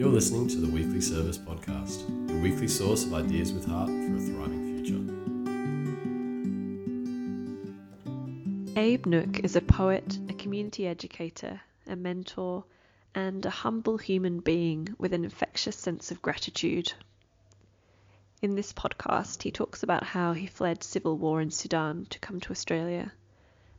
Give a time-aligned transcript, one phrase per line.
[0.00, 4.16] You're listening to the Weekly Service Podcast, your weekly source of ideas with heart for
[4.16, 4.82] a thriving
[8.72, 8.80] future.
[8.80, 12.64] Abe Nouk is a poet, a community educator, a mentor,
[13.14, 16.94] and a humble human being with an infectious sense of gratitude.
[18.40, 22.40] In this podcast, he talks about how he fled civil war in Sudan to come
[22.40, 23.12] to Australia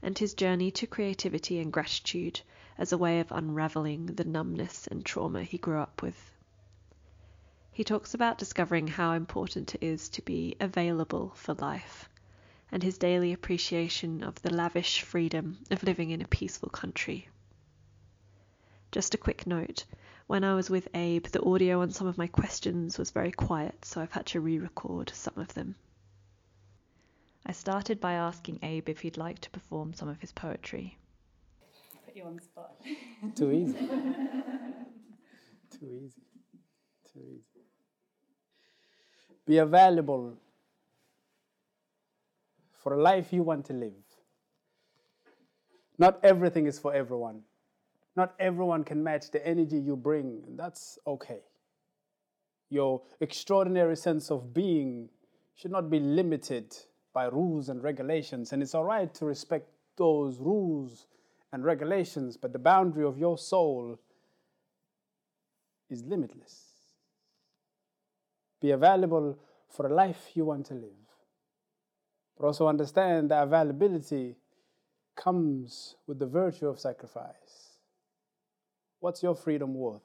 [0.01, 2.41] and his journey to creativity and gratitude
[2.77, 6.31] as a way of unraveling the numbness and trauma he grew up with.
[7.71, 12.09] He talks about discovering how important it is to be available for life
[12.71, 17.27] and his daily appreciation of the lavish freedom of living in a peaceful country.
[18.91, 19.85] Just a quick note
[20.27, 23.83] when I was with Abe, the audio on some of my questions was very quiet,
[23.83, 25.75] so I've had to re record some of them.
[27.45, 30.97] I started by asking Abe if he'd like to perform some of his poetry
[32.11, 32.71] put you on the spot.
[33.35, 33.73] Too easy.
[35.79, 36.21] Too easy.
[37.13, 37.61] Too easy.
[39.45, 40.37] Be available
[42.83, 43.93] for a life you want to live.
[45.97, 47.41] Not everything is for everyone.
[48.15, 51.39] Not everyone can match the energy you bring, and that's okay.
[52.69, 55.09] Your extraordinary sense of being
[55.55, 56.73] should not be limited
[57.13, 59.67] by rules and regulations, and it's all right to respect
[59.97, 61.07] those rules
[61.51, 63.99] and regulations, but the boundary of your soul
[65.89, 66.65] is limitless.
[68.61, 69.37] Be available
[69.69, 70.91] for a life you want to live.
[72.37, 74.35] But also understand that availability
[75.15, 77.77] comes with the virtue of sacrifice.
[78.99, 80.01] What's your freedom worth?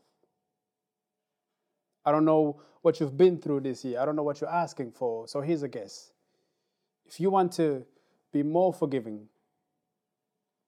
[2.05, 4.01] I don't know what you've been through this year.
[4.01, 5.29] I don't know what you're asking for.
[5.29, 6.13] So here's a guess.
[7.07, 7.85] If you want to
[8.33, 9.29] be more forgiving,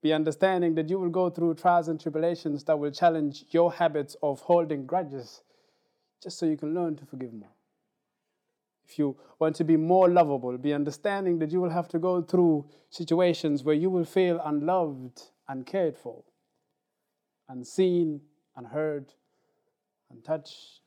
[0.01, 4.17] be understanding that you will go through trials and tribulations that will challenge your habits
[4.23, 5.43] of holding grudges
[6.23, 7.51] just so you can learn to forgive more.
[8.87, 12.23] If you want to be more lovable, be understanding that you will have to go
[12.23, 16.25] through situations where you will feel unloved, uncared for,
[17.49, 18.23] unseen,
[18.57, 19.13] unheard,
[20.11, 20.81] untouched.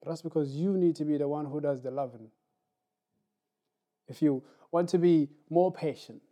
[0.00, 2.30] But that's because you need to be the one who does the loving.
[4.08, 6.22] If you want to be more patient,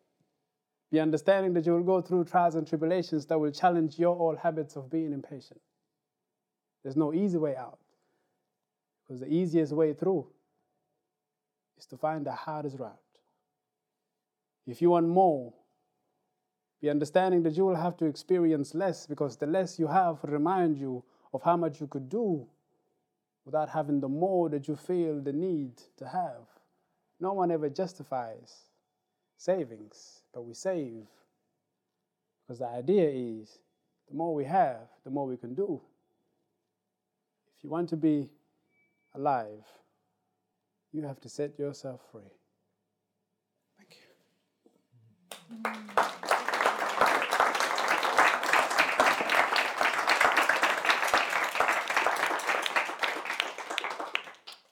[0.91, 4.39] be understanding that you will go through trials and tribulations that will challenge your old
[4.39, 5.61] habits of being impatient.
[6.83, 7.79] There's no easy way out.
[9.03, 10.27] Because the easiest way through
[11.79, 12.97] is to find the hardest route.
[14.67, 15.53] If you want more,
[16.81, 20.31] be understanding that you will have to experience less because the less you have will
[20.31, 21.03] remind you
[21.33, 22.47] of how much you could do
[23.45, 26.54] without having the more that you feel the need to have.
[27.25, 28.53] No one ever justifies
[29.39, 31.07] savings but we save.
[32.43, 33.61] Because the idea is
[34.11, 35.81] the more we have, the more we can do.
[37.57, 38.29] If you want to be
[39.15, 39.65] alive,
[40.93, 42.31] you have to set yourself free.
[43.79, 44.07] Thank you.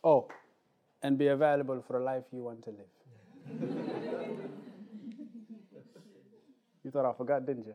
[0.05, 0.29] Oh,
[1.03, 2.87] and be available for a life you want to live.
[6.85, 7.75] You thought I forgot, didn't you?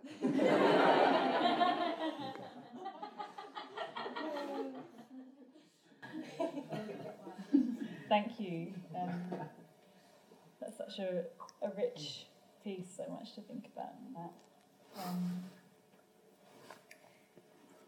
[8.10, 8.74] Thank you.
[8.96, 9.22] Um,
[10.60, 11.26] that's such a,
[11.62, 12.28] a rich
[12.64, 14.32] piece, so much to think about in that.
[15.04, 15.44] Um,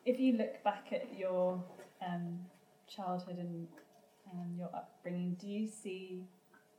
[0.06, 1.64] if you look back at your
[2.06, 2.40] um,
[2.88, 3.68] childhood and,
[4.34, 6.24] and your upbringing, do you see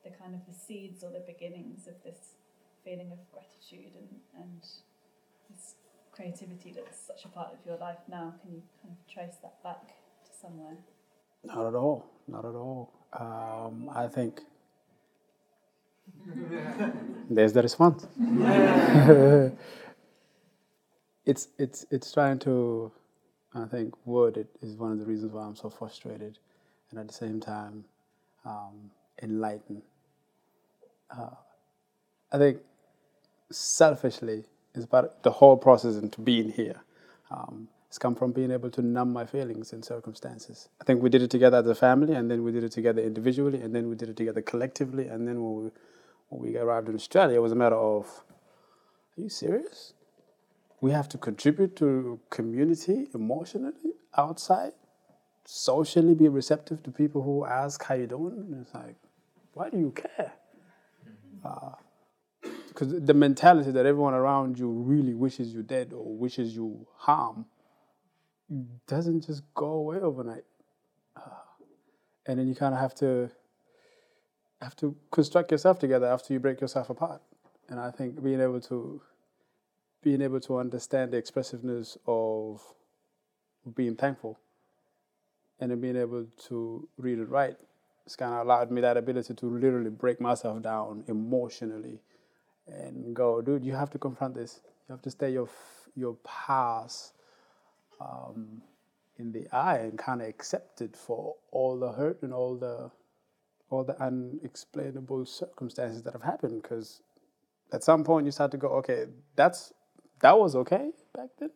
[0.05, 2.35] the kind of the seeds or the beginnings of this
[2.85, 4.09] feeling of gratitude and,
[4.43, 4.63] and
[5.51, 5.75] this
[6.13, 8.35] creativity that's such a part of your life now?
[8.43, 9.87] Can you kind of trace that back
[10.25, 10.77] to somewhere?
[11.45, 12.07] Not at all.
[12.29, 12.93] Not at all.
[13.13, 14.41] Um, I think
[17.31, 18.07] there's the response.
[21.27, 22.93] it's it's it's trying to,
[23.55, 26.39] I think, word it is one of the reasons why I'm so frustrated,
[26.91, 27.85] and at the same time,
[28.45, 28.91] um,
[29.23, 29.83] enlightened.
[31.11, 31.31] Uh,
[32.33, 32.59] I think
[33.51, 34.45] selfishly
[34.75, 36.83] is about the whole process into being here.
[37.31, 40.69] Um, it's come from being able to numb my feelings in circumstances.
[40.81, 43.03] I think we did it together as a family, and then we did it together
[43.03, 45.71] individually, and then we did it together collectively, and then when we,
[46.29, 48.23] when we arrived in Australia, it was a matter of,
[49.19, 49.95] are you serious?
[50.81, 54.73] We have to contribute to community emotionally outside,
[55.45, 58.47] socially be receptive to people who ask how you doing.
[58.51, 58.97] And it's like,
[59.55, 60.33] why do you care?
[61.45, 61.73] Uh,
[62.69, 67.47] because the mentality that everyone around you really wishes you dead or wishes you harm
[68.87, 70.45] doesn't just go away overnight.
[71.17, 71.21] Uh,
[72.27, 73.31] and then you kind of have to
[74.61, 77.23] have to construct yourself together after you break yourself apart.
[77.69, 79.01] And I think being able to
[80.03, 82.63] being able to understand the expressiveness of
[83.75, 84.39] being thankful
[85.61, 87.57] and then being able to read and write,
[88.07, 92.01] it's kind of allowed me that ability to literally break myself down emotionally
[92.67, 94.61] and go dude you have to confront this.
[94.89, 95.49] You have to stay your
[95.95, 97.13] your past
[98.01, 98.63] um,
[99.19, 102.91] in the eye and kind of accept it for all the hurt and all the
[103.71, 106.63] all the unexplainable circumstances that have happened.
[106.63, 107.03] Because
[107.73, 109.73] at some point you start to go okay that's
[110.21, 111.51] that was okay back then.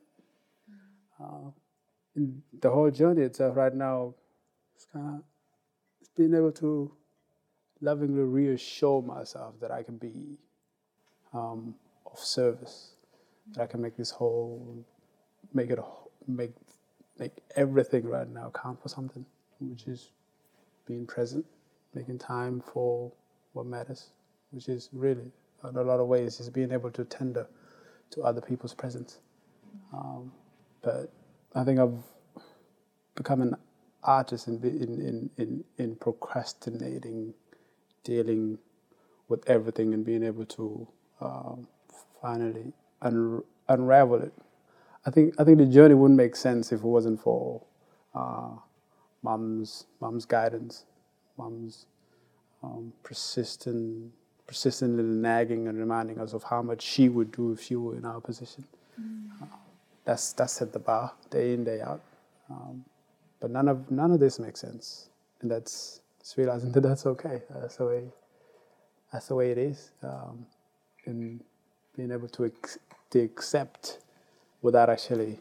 [1.21, 1.51] Uh,
[2.17, 4.15] the whole journey itself right now
[4.75, 5.23] it's kind of
[6.01, 6.93] it's being able to
[7.81, 10.39] lovingly reassure myself that i can be
[11.33, 11.75] um,
[12.07, 12.93] of service
[13.53, 14.85] that i can make this whole
[15.53, 15.79] make it
[16.27, 16.53] make
[17.19, 19.25] make everything right now count for something
[19.61, 20.11] which is
[20.87, 21.45] being present
[21.95, 23.13] making time for
[23.53, 24.11] what matters,
[24.51, 25.31] which is really,
[25.69, 27.47] in a lot of ways, is being able to tender
[28.11, 29.21] to other people's presence.
[29.93, 30.33] Um,
[30.83, 31.13] but
[31.55, 31.99] I think I've
[33.15, 33.57] become an
[34.03, 37.35] artist in, in, in, in, procrastinating,
[38.05, 38.59] dealing
[39.29, 40.89] with everything, and being able to
[41.21, 41.69] um,
[42.21, 42.73] finally
[43.03, 44.33] un- unravel it.
[45.07, 47.63] I think I think the journey wouldn't make sense if it wasn't for
[48.15, 48.51] uh,
[49.23, 50.87] mom's mom's guidance
[51.39, 51.87] mom's
[52.63, 54.13] um, persistent,
[54.47, 58.05] persistently nagging and reminding us of how much she would do if she were in
[58.05, 58.65] our position.
[60.05, 62.03] That's that's set the bar day in day out.
[62.51, 62.85] Um,
[63.41, 65.09] but none of none of this makes sense,
[65.41, 67.43] and that's just realizing that that's okay.
[67.51, 68.05] That's the way.
[69.13, 70.47] That's the way it is, um,
[71.07, 71.41] and
[71.97, 72.79] being able to ex-
[73.11, 73.99] to accept
[74.63, 75.39] without actually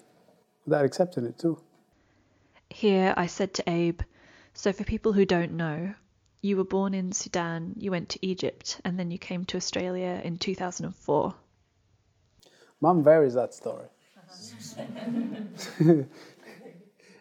[0.65, 1.59] without accepting it too.
[2.69, 4.01] Here, I said to Abe,
[4.55, 5.95] so, for people who don't know,
[6.41, 10.21] you were born in Sudan, you went to Egypt, and then you came to Australia
[10.23, 11.33] in 2004.
[12.79, 13.87] Mum varies that story.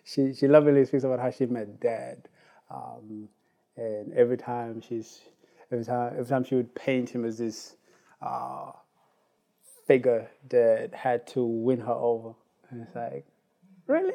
[0.05, 2.29] She, she lovingly speaks about how she met dad.
[2.71, 3.29] Um,
[3.77, 5.21] and every time she's
[5.71, 7.77] every time every time she would paint him as this
[8.21, 8.73] uh,
[9.87, 12.35] figure that had to win her over.
[12.71, 13.27] And it's like,
[13.87, 14.15] really?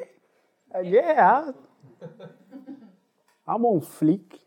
[0.74, 1.52] Uh, yeah.
[3.46, 4.38] I'm on fleek.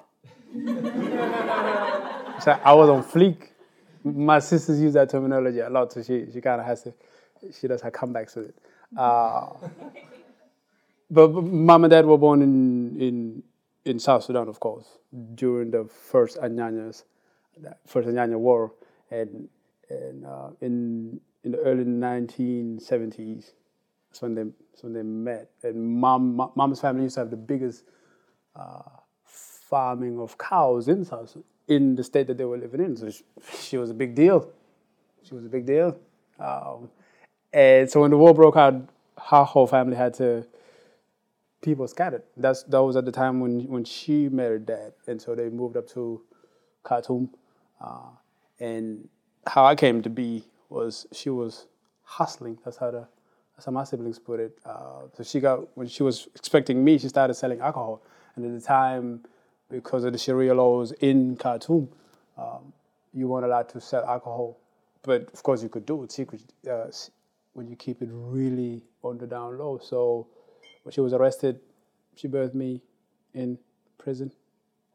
[2.43, 3.47] so I was on fleek.
[4.03, 6.93] My sisters use that terminology a lot, so she, she kind of has to,
[7.59, 8.55] she does her comebacks with it.
[8.97, 9.49] Uh,
[11.09, 13.43] but, mom and dad were born in, in,
[13.85, 14.97] in South Sudan, of course,
[15.35, 17.03] during the first Anyanyas,
[17.85, 18.73] first Anyanya War,
[19.09, 19.47] and,
[19.89, 23.51] and uh, in, in the early 1970s,
[24.09, 25.49] that's when they, that's when they met.
[25.63, 27.83] And mom, mom's family used to have the biggest
[28.55, 28.81] uh,
[29.23, 31.37] farming of cows in South
[31.67, 32.97] in the state that they were living in.
[32.97, 33.23] So she,
[33.57, 34.49] she was a big deal.
[35.23, 35.97] She was a big deal.
[36.39, 36.89] Um,
[37.53, 40.45] and so when the war broke out, her whole family had to
[41.61, 42.23] people scattered.
[42.37, 45.77] That's that was at the time when when she married dad, and so they moved
[45.77, 46.21] up to
[46.83, 47.29] Khartoum.
[47.79, 48.09] Uh,
[48.59, 49.07] and
[49.47, 51.67] how I came to be was she was
[52.03, 52.57] hustling.
[52.63, 53.07] That's how the
[53.55, 54.57] that's how my siblings put it.
[54.65, 58.01] Uh, so she got when she was expecting me, she started selling alcohol.
[58.35, 59.25] And at the time,
[59.69, 61.89] because of the Sharia laws in Khartoum,
[62.37, 62.73] um,
[63.13, 64.57] you weren't allowed to sell alcohol.
[65.03, 66.87] But of course, you could do it secret uh,
[67.53, 69.79] when you keep it really on the down low.
[69.81, 70.27] So
[70.83, 71.59] when she was arrested,
[72.15, 72.81] she birthed me
[73.33, 73.57] in
[73.97, 74.31] prison.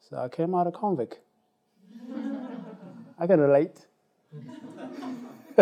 [0.01, 1.21] So I came out a convict.
[3.19, 3.87] I can relate.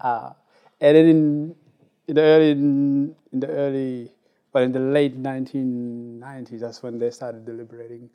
[0.00, 0.32] uh,
[0.80, 1.54] and then in,
[2.08, 4.10] in the early in the early
[4.52, 8.10] but in the late 1990s, that's when they started deliberating,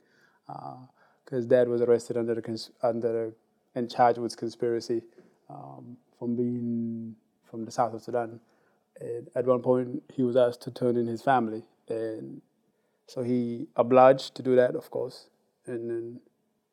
[0.46, 3.32] because uh, Dad was arrested under the cons- under
[3.74, 5.02] and charged with conspiracy
[5.48, 6.75] um, from being
[7.66, 8.40] the south of Sudan.
[9.00, 12.40] And at one point, he was asked to turn in his family, and
[13.06, 15.28] so he obliged to do that, of course.
[15.66, 16.20] And then,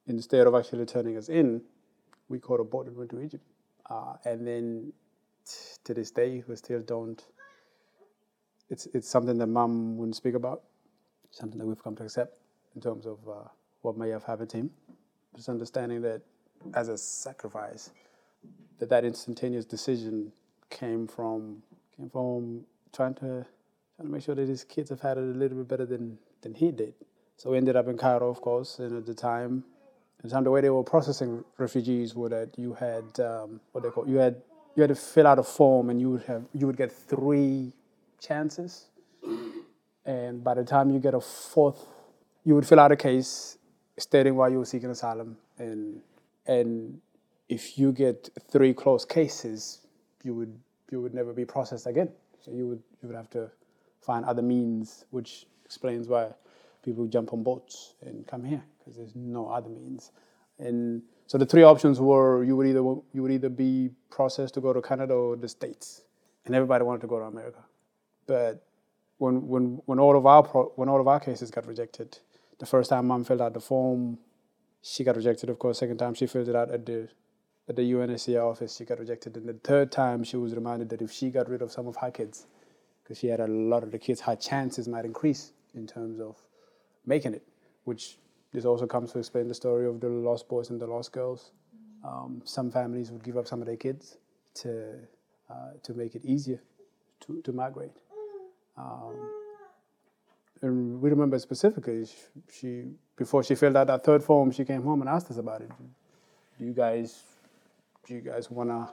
[0.07, 1.61] instead of actually turning us in,
[2.29, 3.43] we caught a boat and went to Egypt.
[3.89, 4.93] Uh, and then,
[5.45, 7.21] t- to this day, we still don't
[8.73, 10.63] it's it's something that mom wouldn't speak about,
[11.31, 12.37] something that we've come to accept
[12.75, 13.47] in terms of uh,
[13.81, 14.71] what may have happened to him.
[15.35, 16.21] Just understanding that
[16.73, 17.91] as a sacrifice,
[18.79, 20.31] that that instantaneous decision
[20.73, 21.63] came from
[21.97, 23.45] came from trying to
[23.95, 26.19] trying to make sure that his kids have had it a little bit better than
[26.41, 26.95] than he did.
[27.37, 29.65] So we ended up in Cairo, of course, and at the time,
[30.19, 33.83] at the time the way they were processing refugees were that you had um, what
[33.85, 34.41] they call you had
[34.75, 37.73] you had to fill out a form and you would have you would get three
[38.21, 38.87] chances
[40.05, 41.87] And by the time you get a fourth,
[42.45, 43.57] you would fill out a case
[43.97, 45.37] stating why you were seeking asylum.
[45.59, 46.01] And
[46.47, 47.01] and
[47.49, 49.81] if you get three closed cases,
[50.23, 50.57] you would
[50.91, 52.09] you would never be processed again.
[52.39, 53.49] So you would you would have to
[54.01, 56.33] find other means, which explains why
[56.83, 60.11] people jump on boats and come here because there's no other means.
[60.59, 64.61] And so the three options were you would either you would either be processed to
[64.61, 66.03] go to Canada or the States,
[66.45, 67.59] and everybody wanted to go to America.
[68.27, 68.65] But
[69.17, 72.19] when when when all of our pro, when all of our cases got rejected,
[72.59, 74.19] the first time mom filled out the form,
[74.81, 75.49] she got rejected.
[75.49, 77.09] Of course, second time she filled it out at the
[77.69, 79.37] at the UNHCR office, she got rejected.
[79.37, 81.95] And the third time, she was reminded that if she got rid of some of
[81.97, 82.47] her kids,
[83.03, 86.37] because she had a lot of the kids, her chances might increase in terms of
[87.05, 87.43] making it,
[87.85, 88.17] which
[88.51, 91.51] this also comes to explain the story of the lost boys and the lost girls.
[92.05, 94.17] Um, some families would give up some of their kids
[94.55, 94.95] to
[95.49, 96.61] uh, to make it easier
[97.21, 97.91] to, to migrate.
[98.77, 99.15] Um,
[100.61, 102.15] and we remember specifically, she,
[102.51, 102.83] she
[103.15, 105.71] before she filled out that third form, she came home and asked us about it.
[106.57, 107.23] Do you guys
[108.05, 108.89] do you guys want to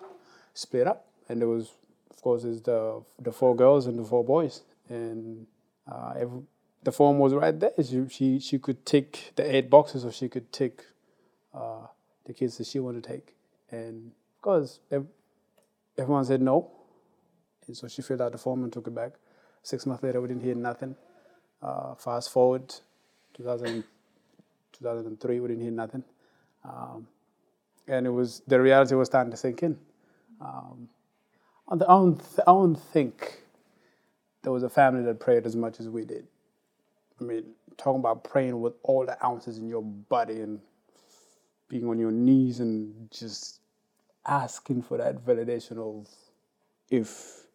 [0.54, 1.06] split up?
[1.28, 1.72] And there was,
[2.10, 5.46] of course, is the the four girls and the four boys, and
[5.90, 6.40] uh, every,
[6.82, 7.72] the form was right there.
[7.82, 10.84] She, she she could tick the eight boxes, or she could tick
[11.54, 11.86] uh,
[12.24, 13.34] the kids that she wanted to take.
[13.70, 14.80] And of course,
[15.96, 16.70] everyone said no,
[17.66, 19.12] and so she filled out the form and took it back.
[19.62, 20.96] Six months later, we didn't hear nothing.
[21.62, 22.74] Uh, fast forward,
[23.34, 23.84] 2000,
[24.72, 26.02] 2003, we didn't hear nothing.
[26.64, 27.06] Um,
[27.90, 29.76] and it was the reality was starting to sink in.
[30.40, 30.88] Um,
[31.68, 33.42] I don't, I don't think
[34.42, 36.26] there was a family that prayed as much as we did.
[37.20, 37.44] I mean,
[37.76, 40.60] talking about praying with all the ounces in your body and
[41.68, 43.60] being on your knees and just
[44.26, 46.08] asking for that validation of
[46.90, 47.46] if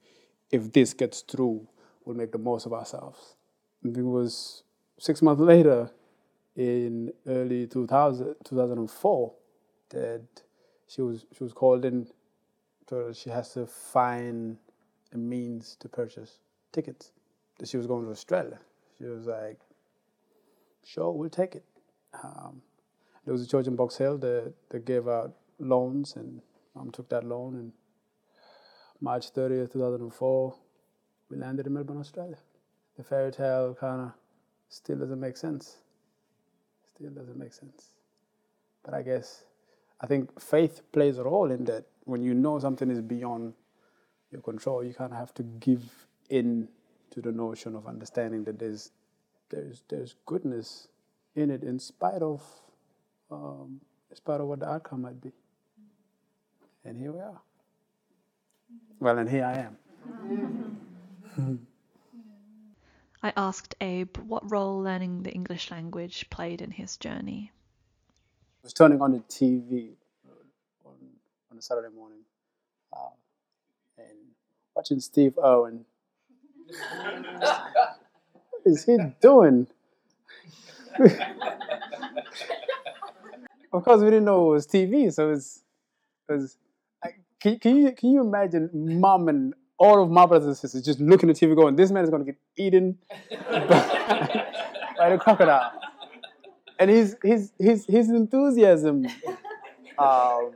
[0.51, 1.67] if this gets through,
[2.03, 3.35] we'll make the most of ourselves.
[3.83, 4.63] And it was
[4.99, 5.89] six months later,
[6.55, 9.33] in early 2000, 2004,
[9.89, 10.25] that
[10.87, 12.07] she was she was called in
[12.89, 14.57] so she has to find
[15.13, 16.39] a means to purchase
[16.71, 17.11] tickets.
[17.57, 18.59] That she was going to Australia.
[18.97, 19.59] She was like,
[20.83, 21.63] "Sure, we'll take it."
[22.23, 22.61] Um,
[23.23, 26.41] there was a church in Box Hill that, that gave out loans, and
[26.75, 27.55] mom took that loan.
[27.55, 27.71] And
[29.01, 30.55] March 30th, 2004,
[31.29, 32.37] we landed in Melbourne, Australia.
[32.97, 34.11] The fairy tale kind of
[34.69, 35.77] still doesn't make sense.
[36.93, 37.95] Still doesn't make sense.
[38.83, 39.45] But I guess
[40.01, 41.85] I think faith plays a role in that.
[42.03, 43.53] When you know something is beyond
[44.31, 45.81] your control, you kind of have to give
[46.29, 46.67] in
[47.11, 48.91] to the notion of understanding that there's
[49.49, 50.87] there's there's goodness
[51.35, 52.43] in it in spite of
[53.31, 55.31] um, in spite of what the outcome might be.
[56.83, 57.41] And here we are.
[58.99, 59.77] Well, and here I am.
[63.23, 67.51] I asked Abe what role learning the English language played in his journey
[68.65, 69.89] was turning on the TV
[70.83, 70.93] on,
[71.51, 72.17] on a Saturday morning
[72.91, 73.09] uh,
[73.99, 74.07] and
[74.75, 75.85] watching Steve Irwin.
[78.49, 79.67] what is he doing?
[83.71, 85.61] of course, we didn't know it was TV, so it's.
[86.27, 86.57] It was
[87.39, 90.99] can, can, you, can you imagine mom and all of my brothers and sisters just
[90.99, 92.97] looking at TV going, this man is going to get eaten
[93.29, 93.59] by,
[94.97, 95.84] by the crocodile?
[96.79, 99.05] And his his his his enthusiasm
[99.97, 100.51] um,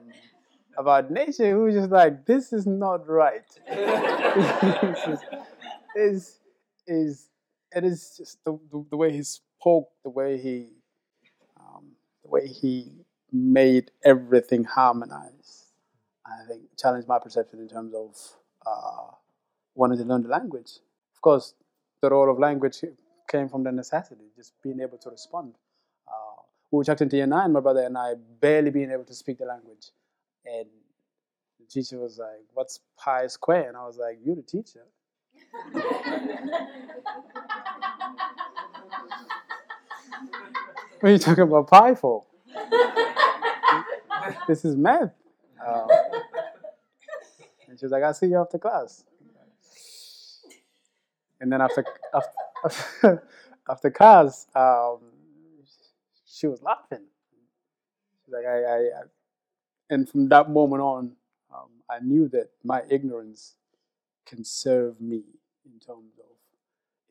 [0.78, 3.46] about nature, he was just like, "This is not right."
[5.96, 6.40] is
[6.88, 7.30] is
[7.76, 10.68] it is just the, the, the, way he spoke, the way he
[11.60, 11.92] um,
[12.24, 12.92] the way he
[13.32, 15.66] made everything harmonize.
[16.26, 18.16] I think challenged my perception in terms of
[18.66, 19.12] uh,
[19.76, 20.80] wanting to learn the language.
[21.16, 21.54] Of course,
[22.02, 22.84] the role of language
[23.30, 25.56] came from the necessity, just being able to respond
[26.72, 29.40] we were chucked into year nine, my brother and I, barely being able to speak
[29.40, 29.92] the language.
[30.46, 30.68] And
[31.60, 33.68] the teacher was like, What's pi square?
[33.68, 34.86] And I was like, You're the teacher.
[41.00, 42.26] what are you talking about pi for?
[44.48, 45.14] this is math.
[45.66, 45.88] Um,
[47.68, 49.06] and she was like, I'll see you after class.
[51.42, 53.24] And then after after,
[53.70, 55.00] after class, um,
[56.30, 57.06] she was laughing.
[58.26, 59.02] She's like, I, I, I,
[59.90, 61.12] and from that moment on,
[61.54, 63.56] um, I knew that my ignorance
[64.26, 65.24] can serve me
[65.66, 66.26] in terms of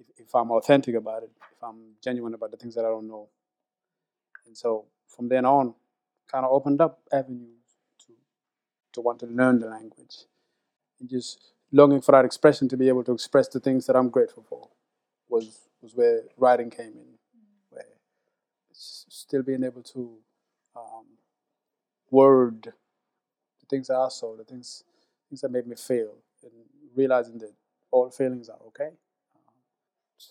[0.00, 3.08] if, if I'm authentic about it, if I'm genuine about the things that I don't
[3.08, 3.28] know.
[4.46, 5.74] And so from then on,
[6.30, 7.58] kind of opened up avenues
[8.06, 8.12] to
[8.94, 10.26] to want to learn the language,
[11.00, 14.10] and just longing for that expression to be able to express the things that I'm
[14.10, 14.70] grateful for
[15.28, 17.17] was was where writing came in,
[19.08, 20.18] still being able to
[20.76, 21.06] um,
[22.10, 24.84] word the things I saw, the things
[25.28, 26.52] things that made me feel, and
[26.96, 27.52] realizing that
[27.90, 28.88] all feelings are okay.
[29.36, 29.54] Um,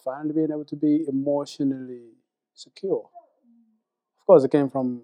[0.03, 2.11] finally being able to be emotionally
[2.53, 3.09] secure.
[4.19, 5.03] Of course, it came from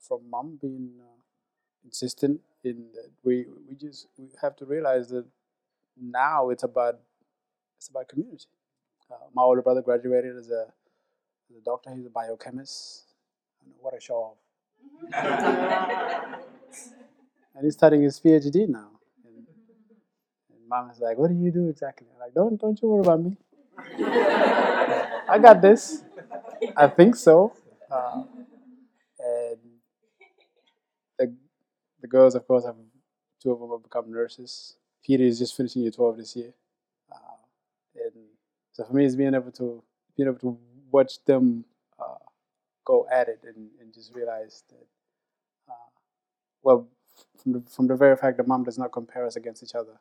[0.00, 1.22] from mom being uh,
[1.84, 5.26] insistent in that we we just we have to realize that
[6.00, 7.00] now it's about
[7.78, 8.46] it's about community.
[9.10, 10.66] Uh, my older brother graduated as a
[11.56, 11.90] a doctor.
[11.94, 13.04] He's a biochemist.
[13.64, 14.38] And what a show off!
[17.54, 18.90] and he's studying his PhD now.
[19.24, 19.46] And,
[20.50, 23.00] and mom is like, "What do you do exactly?" I'm like, "Don't don't you worry
[23.00, 23.36] about me.
[25.28, 26.02] I got this.
[26.76, 27.54] I think so."
[27.90, 28.22] Uh,
[29.18, 29.58] and
[31.18, 31.34] the
[32.00, 32.76] the girls, of course, have
[33.42, 34.76] two of them have become nurses.
[35.04, 36.52] Peter is just finishing year twelve this year,
[37.12, 37.36] uh,
[37.96, 38.12] and
[38.72, 39.82] so for me, it's being able to
[40.16, 40.58] being able to
[40.94, 41.64] watch them
[41.98, 42.24] uh,
[42.84, 44.86] go at it and, and just realize that,
[45.70, 45.90] uh,
[46.62, 46.88] well,
[47.42, 50.00] from the, from the very fact that mom does not compare us against each other,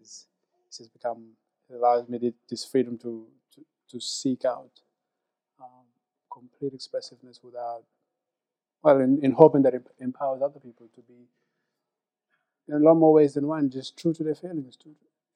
[0.00, 0.26] is
[0.68, 1.20] it's just become
[1.70, 2.18] it allows me
[2.48, 3.60] this freedom to, to
[3.90, 4.80] to seek out
[5.60, 5.86] um,
[6.32, 7.84] complete expressiveness without
[8.82, 11.28] well, in, in hoping that it empowers other people to be
[12.68, 14.90] in a lot more ways than one, just true to their feelings, to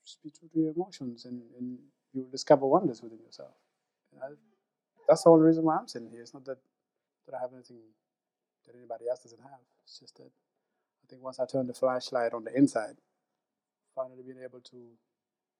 [0.05, 1.79] just be true to your emotions, and, and
[2.13, 3.55] you will discover wonders within yourself.
[5.09, 6.23] That's the only reason why I'm sitting here.
[6.23, 6.59] It's not that,
[7.27, 7.79] that I have anything
[8.67, 9.61] that anybody else doesn't have.
[9.85, 10.25] It's just that
[11.05, 12.97] I think once I turn the flashlight on the inside,
[13.95, 14.79] finally being able to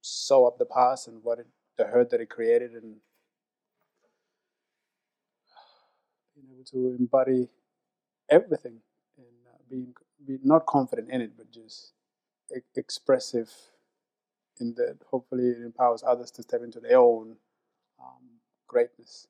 [0.03, 1.47] sew up the past and what it,
[1.79, 2.97] the hurt that it created, and
[6.35, 7.49] being able to embody
[8.31, 8.81] everything
[9.19, 9.95] and uh, being
[10.27, 11.93] be not confident in it, but just
[12.57, 13.51] e- expressive
[14.61, 17.37] in that hopefully it empowers others to step into their own
[18.01, 18.23] um,
[18.69, 19.29] greatness.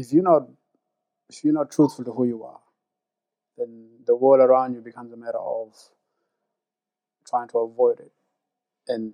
[0.00, 0.48] If you're not
[1.28, 2.60] if you're not truthful to who you are,
[3.58, 5.76] then the world around you becomes a matter of
[7.28, 8.12] trying to avoid it.
[8.88, 9.12] And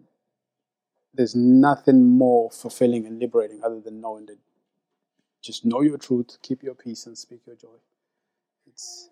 [1.12, 4.38] there's nothing more fulfilling and liberating other than knowing that
[5.42, 7.78] just know your truth, keep your peace, and speak your joy.
[8.66, 9.10] It's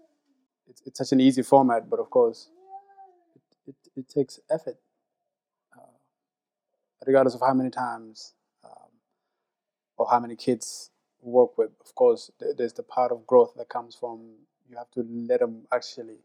[0.68, 2.48] it's, it's such an easy format, but of course,
[3.34, 4.78] it, it, it takes effort.
[5.76, 5.98] Uh,
[7.06, 8.32] regardless of how many times
[8.64, 8.90] um,
[9.96, 10.90] or how many kids
[11.24, 14.20] work with, of course, there's the part of growth that comes from
[14.68, 16.18] you have to let them actually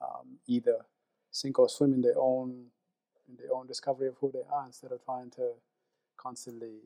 [0.00, 0.86] um, either
[1.30, 2.66] sink or swim in their own
[3.28, 5.50] in their own discovery of who they are instead of trying to
[6.16, 6.76] constantly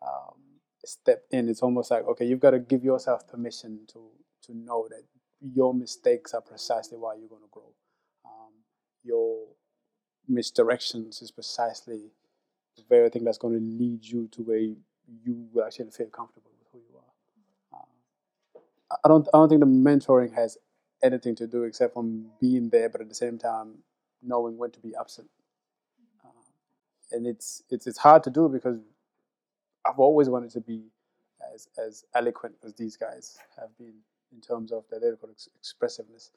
[0.00, 0.34] um,
[0.84, 1.48] step in.
[1.48, 4.00] It's almost like okay, you've got to give yourself permission to
[4.46, 5.02] to know that
[5.40, 7.72] your mistakes are precisely why you're going to grow.
[8.24, 8.52] Um,
[9.02, 9.46] your
[10.30, 12.12] misdirections is precisely
[12.76, 14.76] the very thing that's going to lead you to where you,
[15.24, 17.78] you will actually feel comfortable with who you are.
[17.80, 18.62] Um,
[19.04, 19.28] I don't.
[19.34, 20.58] I don't think the mentoring has
[21.04, 23.78] anything to do except from being there, but at the same time
[24.22, 25.28] knowing when to be absent.
[26.24, 26.30] Uh,
[27.12, 28.78] and it's it's it's hard to do because
[29.86, 30.84] I've always wanted to be
[31.54, 33.94] as as eloquent as these guys have been
[34.32, 36.32] in terms of their lyrical ex- expressiveness.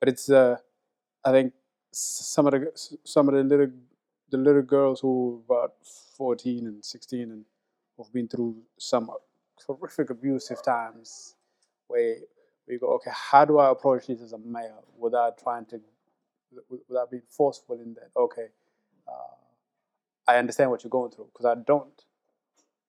[0.00, 0.58] But it's uh,
[1.24, 1.54] I think
[1.92, 2.72] some of the
[3.04, 3.72] some of the little
[4.30, 5.74] the little girls who are about
[6.16, 7.46] fourteen and sixteen and
[7.96, 9.10] who've been through some
[9.66, 11.36] horrific abusive times,
[11.88, 12.16] where
[12.68, 15.80] you go, okay, how do I approach this as a male without trying to
[16.88, 18.10] without being forceful in that?
[18.16, 18.46] Okay,
[19.08, 19.34] uh,
[20.26, 22.04] I understand what you're going through because I don't.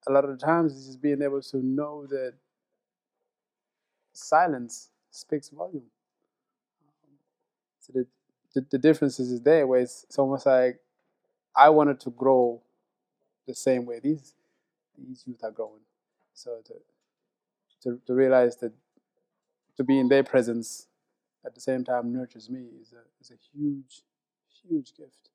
[0.07, 2.33] A lot of the times, it's just being able to know that
[4.13, 5.83] silence speaks volume.
[7.79, 8.07] So the,
[8.55, 10.79] the, the difference is there where it's, it's almost like
[11.55, 12.61] I wanted to grow
[13.47, 14.35] the same way these
[14.97, 15.81] these youth are growing.
[16.33, 16.73] So to,
[17.83, 18.73] to, to realize that
[19.79, 20.87] to be in their presence
[21.45, 24.03] at the same time nurtures me is a, is a huge,
[24.61, 25.29] huge gift.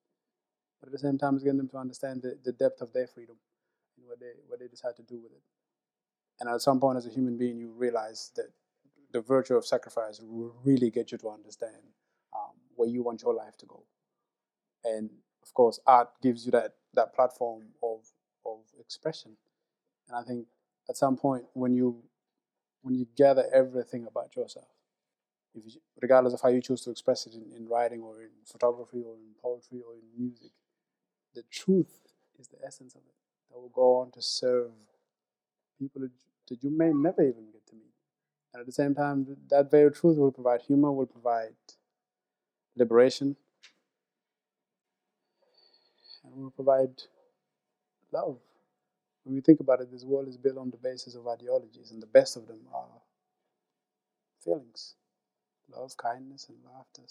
[0.79, 3.07] But at the same time, it's getting them to understand the, the depth of their
[3.07, 3.37] freedom
[3.97, 5.41] and what they, what they decide to do with it.
[6.41, 8.49] And at some point, as a human being, you realize that
[9.13, 11.81] the virtue of sacrifice will really get you to understand
[12.37, 13.83] um, where you want your life to go.
[14.85, 15.09] And
[15.43, 18.01] of course, art gives you that, that platform of,
[18.45, 19.39] of expression.
[20.11, 20.49] And I think
[20.91, 22.03] at some point, when you
[22.85, 24.69] when you gather everything about yourself,
[25.55, 25.63] you,
[26.03, 29.15] regardless of how you choose to express it in, in writing or in photography or
[29.15, 30.51] in poetry or in music,
[31.35, 32.01] the truth
[32.39, 33.15] is the essence of it
[33.51, 34.71] that will go on to serve
[35.79, 36.11] people that,
[36.49, 37.95] that you may never even get to meet.
[38.53, 41.55] And at the same time, that very truth will provide humor, will provide
[42.77, 43.37] liberation,
[46.23, 47.03] and will provide
[48.13, 48.39] love
[49.25, 52.03] when we think about it, this world is built on the basis of ideologies, and
[52.03, 52.87] the best of them are
[54.43, 54.95] feelings
[55.75, 57.03] love, kindness, and laughter.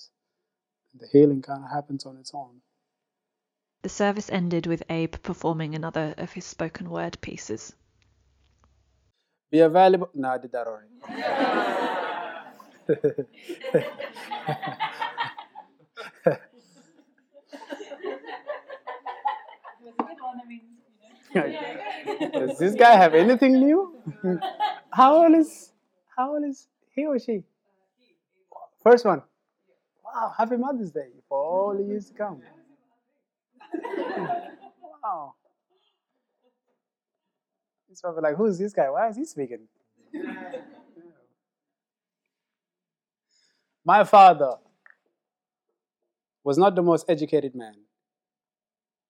[0.91, 2.61] And the healing kind of happens on its own.
[3.81, 7.73] The service ended with Abe performing another of his spoken word pieces.
[9.51, 10.09] Be available.
[10.13, 10.87] No, I did that already.
[22.05, 23.95] Does this guy have anything new?
[24.91, 25.71] how old is
[26.15, 27.43] how old is he or she?
[28.83, 29.21] First one.
[30.03, 32.41] Wow, happy Mother's Day for all the years to come.
[35.03, 35.33] wow.
[37.87, 38.89] He's probably like, who's this guy?
[38.89, 39.67] Why is he speaking?
[43.85, 44.53] My father
[46.43, 47.75] was not the most educated man,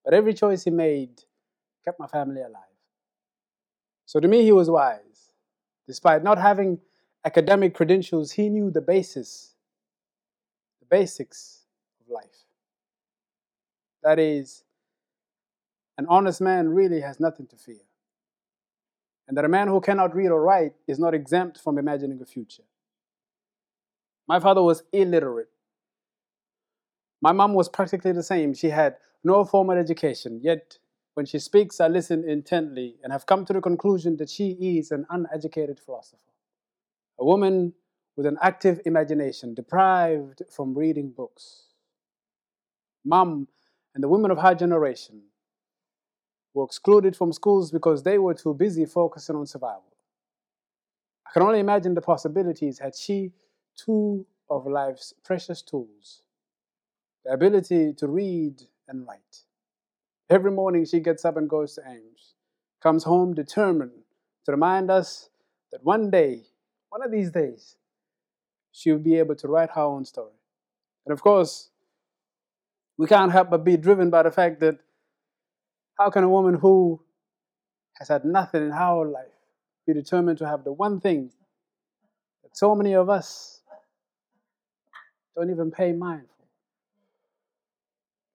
[0.03, 1.21] but every choice he made
[1.83, 2.72] kept my family alive.
[4.05, 5.31] So to me, he was wise.
[5.87, 6.79] Despite not having
[7.25, 9.55] academic credentials, he knew the basis,
[10.79, 11.65] the basics
[12.01, 12.45] of life.
[14.03, 14.63] That is,
[15.97, 17.81] an honest man really has nothing to fear.
[19.27, 22.25] And that a man who cannot read or write is not exempt from imagining a
[22.25, 22.63] future.
[24.27, 25.49] My father was illiterate.
[27.21, 28.53] My mom was practically the same.
[28.53, 30.77] She had no formal education, yet
[31.13, 34.91] when she speaks, I listen intently and have come to the conclusion that she is
[34.91, 36.21] an uneducated philosopher.
[37.19, 37.73] A woman
[38.15, 41.63] with an active imagination, deprived from reading books.
[43.03, 43.47] Mom
[43.95, 45.21] and the women of her generation
[46.53, 49.93] were excluded from schools because they were too busy focusing on survival.
[51.27, 53.31] I can only imagine the possibilities had she
[53.75, 56.21] two of life's precious tools
[57.25, 59.43] the ability to read and write.
[60.33, 62.33] Every morning she gets up and goes to Ames,
[62.81, 63.91] comes home determined
[64.45, 65.29] to remind us
[65.71, 66.41] that one day,
[66.89, 67.75] one of these days,
[68.71, 70.33] she will be able to write her own story.
[71.05, 71.69] And of course,
[72.97, 74.79] we can't help but be driven by the fact that
[75.99, 76.99] how can a woman who
[77.99, 79.37] has had nothing in her whole life
[79.85, 81.29] be determined to have the one thing
[82.41, 83.61] that so many of us
[85.35, 86.32] don't even pay mind?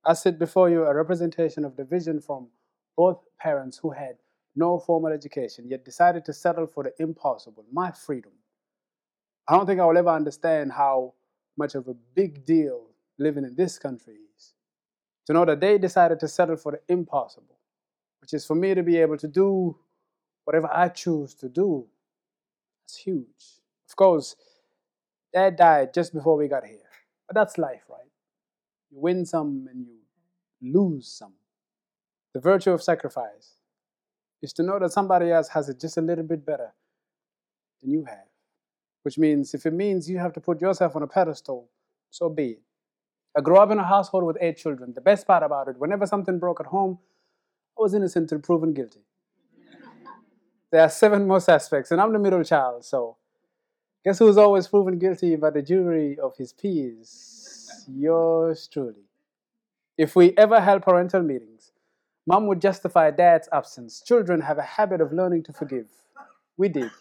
[0.09, 2.49] I sit before you a representation of the vision from
[2.97, 4.17] both parents who had
[4.57, 8.33] no formal education yet decided to settle for the impossible, my freedom.
[9.47, 11.13] I don't think I will ever understand how
[11.59, 12.87] much of a big deal
[13.19, 14.55] living in this country is.
[15.27, 17.59] To know that they decided to settle for the impossible,
[18.23, 19.77] which is for me to be able to do
[20.45, 21.87] whatever I choose to do.
[22.87, 23.61] it's huge.
[23.91, 24.37] Of course,
[25.35, 26.79] dad died just before we got here.
[27.27, 28.09] But that's life, right?
[28.91, 29.98] You win some and you
[30.63, 31.35] lose some.
[32.35, 33.57] The virtue of sacrifice
[34.43, 36.73] is to know that somebody else has it just a little bit better
[37.81, 38.27] than you have.
[39.03, 41.71] Which means if it means you have to put yourself on a pedestal,
[42.11, 42.63] so be it.
[43.37, 44.93] I grew up in a household with eight children.
[44.95, 46.99] The best part about it, whenever something broke at home,
[47.79, 49.01] I was innocent until proven guilty.
[50.73, 53.17] there are seven more suspects, and I'm the middle child, so
[54.05, 57.85] guess who's always proven guilty by the jury of his peers?
[57.89, 59.08] Yours truly.
[59.99, 61.73] If we ever held parental meetings,
[62.25, 64.01] mom would justify dad's absence.
[64.01, 65.89] Children have a habit of learning to forgive.
[66.57, 66.93] We did.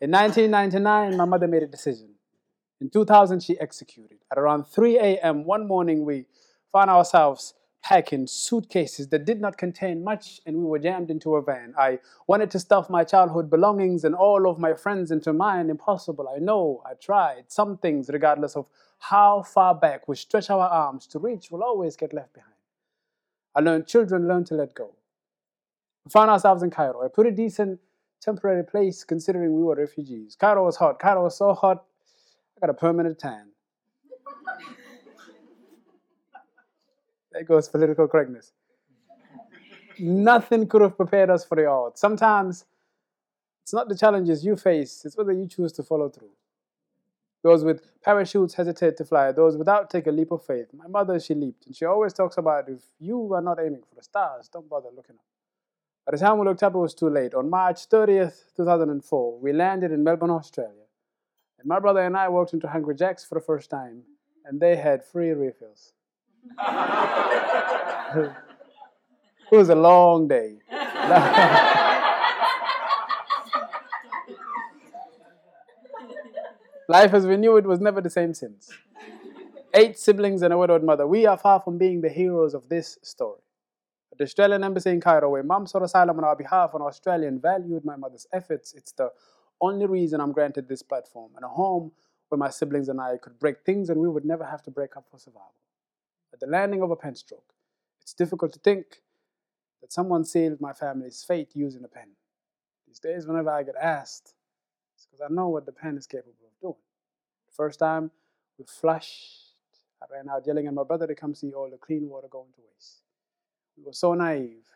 [0.00, 2.10] In 1999, my mother made a decision.
[2.80, 4.18] In 2000, she executed.
[4.30, 5.44] At around 3 a.m.
[5.44, 6.26] one morning, we
[6.72, 11.42] found ourselves packing suitcases that did not contain much, and we were jammed into a
[11.42, 11.74] van.
[11.78, 15.70] I wanted to stuff my childhood belongings and all of my friends into mine.
[15.70, 16.28] Impossible.
[16.28, 16.82] I know.
[16.84, 17.44] I tried.
[17.48, 18.66] Some things, regardless of
[18.98, 22.52] how far back we stretch our arms to reach, will always get left behind.
[23.54, 24.94] I learned children learn to let go.
[26.04, 27.80] We found ourselves in Cairo, a pretty decent
[28.20, 30.36] temporary place considering we were refugees.
[30.36, 30.98] Cairo was hot.
[30.98, 31.84] Cairo was so hot,
[32.56, 33.50] I got a permanent tan.
[37.38, 38.52] There goes political correctness.
[40.00, 42.00] Nothing could have prepared us for the odds.
[42.00, 42.64] Sometimes
[43.62, 46.30] it's not the challenges you face, it's whether you choose to follow through.
[47.44, 50.66] Those with parachutes hesitate to fly, those without take a leap of faith.
[50.74, 53.94] My mother, she leaped, and she always talks about if you are not aiming for
[53.94, 55.24] the stars, don't bother looking up.
[56.06, 57.34] By the time we looked up, it was too late.
[57.34, 60.86] On March 30th, 2004, we landed in Melbourne, Australia.
[61.60, 64.02] And my brother and I walked into Hungry Jack's for the first time,
[64.44, 65.92] and they had free refills.
[69.50, 70.58] It was a long day.
[76.88, 78.70] Life as we knew it was never the same since.
[79.74, 81.06] Eight siblings and a widowed mother.
[81.06, 83.42] We are far from being the heroes of this story.
[84.10, 87.40] At the Australian Embassy in Cairo, where mum sought asylum on our behalf, an Australian
[87.40, 88.72] valued my mother's efforts.
[88.72, 89.10] It's the
[89.60, 91.92] only reason I'm granted this platform and a home
[92.28, 94.96] where my siblings and I could break things and we would never have to break
[94.96, 95.52] up for survival.
[96.38, 97.52] At the landing of a pen stroke,
[98.00, 99.02] it's difficult to think
[99.80, 102.10] that someone sealed my family's fate using a pen.
[102.86, 104.34] These days, whenever I get asked,
[104.94, 106.74] it's because I know what the pen is capable of doing.
[107.48, 108.12] The first time
[108.56, 109.56] we flushed,
[110.00, 112.52] I ran out yelling at my brother to come see all the clean water going
[112.54, 113.02] to waste.
[113.76, 114.68] We were so naive.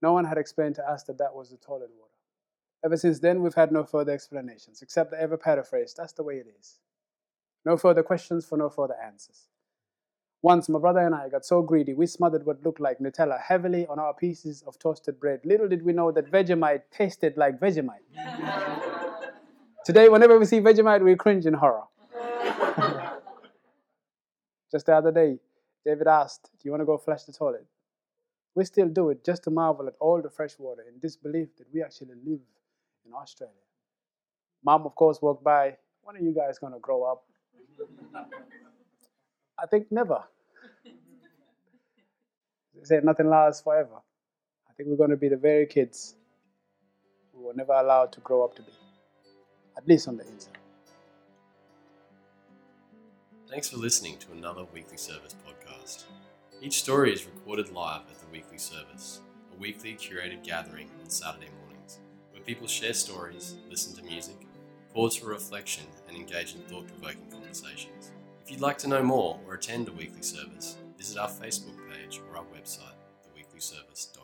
[0.00, 2.10] No one had explained to us that that was the toilet water.
[2.82, 6.36] Ever since then, we've had no further explanations, except the ever paraphrase that's the way
[6.36, 6.78] it is.
[7.66, 9.49] No further questions for no further answers.
[10.42, 13.86] Once, my brother and I got so greedy, we smothered what looked like Nutella heavily
[13.88, 15.40] on our pieces of toasted bread.
[15.44, 18.06] Little did we know that Vegemite tasted like Vegemite.
[19.84, 21.82] Today, whenever we see Vegemite, we cringe in horror.
[24.72, 25.38] just the other day,
[25.84, 27.66] David asked, Do you want to go flush the toilet?
[28.54, 31.66] We still do it just to marvel at all the fresh water in disbelief that
[31.72, 32.40] we actually live
[33.04, 33.54] in Australia.
[34.64, 35.76] Mom, of course, walked by.
[36.02, 37.24] When are you guys going to grow up?
[39.60, 40.22] I think never.
[42.74, 43.96] They say nothing lasts forever.
[44.68, 46.14] I think we're going to be the very kids
[47.34, 48.72] who were never allowed to grow up to be,
[49.76, 50.56] at least on the inside.
[53.50, 56.04] Thanks for listening to another weekly service podcast.
[56.62, 59.20] Each story is recorded live at the weekly service,
[59.52, 61.98] a weekly curated gathering on Saturday mornings,
[62.32, 64.36] where people share stories, listen to music,
[64.94, 68.12] pause for reflection, and engage in thought provoking conversations.
[68.50, 72.20] If you'd like to know more or attend a weekly service, visit our Facebook page
[72.28, 74.19] or our website, theweeklyservice.com.